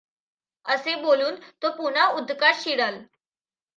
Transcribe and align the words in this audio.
असे 0.65 0.95
बोलून 0.95 1.35
तो 1.61 1.69
पुन्हा 1.71 2.07
उदकात 2.11 2.53
शिराल. 2.53 2.99